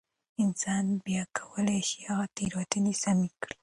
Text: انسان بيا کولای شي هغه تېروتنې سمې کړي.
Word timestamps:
انسان 0.43 0.85
بيا 1.05 1.23
کولای 1.39 1.79
شي 1.89 1.99
هغه 2.09 2.25
تېروتنې 2.37 2.93
سمې 3.03 3.29
کړي. 3.41 3.55